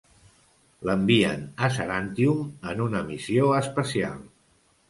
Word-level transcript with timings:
L'envien 0.89 1.43
a 1.67 1.69
Sarantium 1.77 2.41
en 2.73 2.83
una 2.89 3.05
missió 3.13 3.55
especial. 3.63 4.21